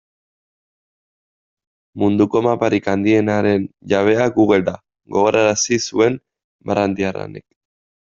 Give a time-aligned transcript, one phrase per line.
[2.03, 4.73] Munduko maparik handienaren jabea Google da,
[5.17, 6.17] gogorarazi zuen
[6.71, 7.47] Barandiaranek.